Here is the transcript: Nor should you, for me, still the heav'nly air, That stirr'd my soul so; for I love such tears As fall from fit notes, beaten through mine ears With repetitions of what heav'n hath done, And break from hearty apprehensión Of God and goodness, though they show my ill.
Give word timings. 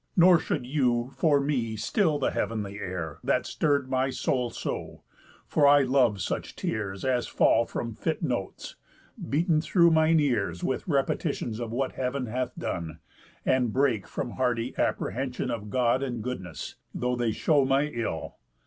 Nor 0.17 0.39
should 0.39 0.65
you, 0.65 1.11
for 1.15 1.39
me, 1.39 1.75
still 1.75 2.17
the 2.17 2.31
heav'nly 2.31 2.79
air, 2.79 3.19
That 3.23 3.45
stirr'd 3.45 3.87
my 3.87 4.09
soul 4.09 4.49
so; 4.49 5.03
for 5.45 5.67
I 5.67 5.83
love 5.83 6.21
such 6.21 6.55
tears 6.55 7.05
As 7.05 7.27
fall 7.27 7.65
from 7.67 7.93
fit 7.93 8.23
notes, 8.23 8.77
beaten 9.29 9.61
through 9.61 9.91
mine 9.91 10.19
ears 10.19 10.63
With 10.63 10.87
repetitions 10.87 11.59
of 11.59 11.71
what 11.71 11.91
heav'n 11.91 12.25
hath 12.25 12.55
done, 12.57 12.97
And 13.45 13.71
break 13.71 14.07
from 14.07 14.31
hearty 14.31 14.71
apprehensión 14.71 15.51
Of 15.51 15.69
God 15.69 16.01
and 16.01 16.23
goodness, 16.23 16.77
though 16.95 17.15
they 17.15 17.31
show 17.31 17.63
my 17.63 17.83
ill. 17.85 18.37